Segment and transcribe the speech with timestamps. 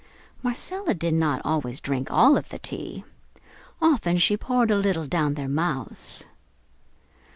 [0.41, 3.03] Marcella did not always drink all of the tea,
[3.79, 6.25] often she poured a little down their mouths.